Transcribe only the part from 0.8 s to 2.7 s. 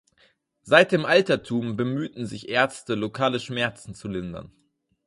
dem Altertum bemühten sich